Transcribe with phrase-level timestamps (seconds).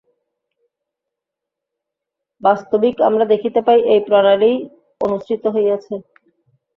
[2.41, 4.57] বাস্তবিক আমরা দেখিতে পাই, এই প্রণালীই
[5.01, 5.95] অনুসৃত হইয়াছে।